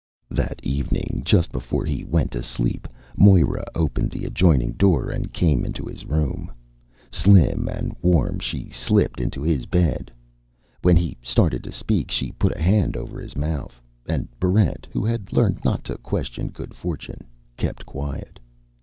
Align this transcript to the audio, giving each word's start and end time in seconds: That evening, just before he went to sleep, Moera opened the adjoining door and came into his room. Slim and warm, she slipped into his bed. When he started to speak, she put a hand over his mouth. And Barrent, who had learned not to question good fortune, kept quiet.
That 0.31 0.59
evening, 0.63 1.21
just 1.23 1.51
before 1.51 1.85
he 1.85 2.03
went 2.03 2.31
to 2.31 2.41
sleep, 2.41 2.87
Moera 3.15 3.63
opened 3.75 4.09
the 4.09 4.25
adjoining 4.25 4.71
door 4.71 5.11
and 5.11 5.31
came 5.31 5.63
into 5.63 5.85
his 5.85 6.05
room. 6.07 6.51
Slim 7.11 7.67
and 7.71 7.95
warm, 8.01 8.39
she 8.39 8.71
slipped 8.71 9.21
into 9.21 9.43
his 9.43 9.67
bed. 9.67 10.11
When 10.81 10.95
he 10.95 11.17
started 11.21 11.63
to 11.65 11.71
speak, 11.71 12.09
she 12.09 12.31
put 12.31 12.55
a 12.55 12.59
hand 12.63 12.97
over 12.97 13.19
his 13.21 13.35
mouth. 13.37 13.79
And 14.07 14.27
Barrent, 14.39 14.87
who 14.91 15.05
had 15.05 15.31
learned 15.33 15.63
not 15.63 15.83
to 15.83 15.99
question 15.99 16.47
good 16.47 16.73
fortune, 16.73 17.27
kept 17.55 17.85
quiet. 17.85 18.39